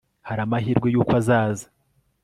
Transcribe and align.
Hari 0.27 0.41
amahirwe 0.43 0.87
yuko 0.93 1.13
azaza 1.21 1.67